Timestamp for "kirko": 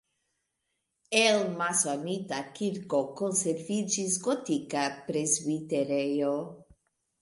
2.57-3.03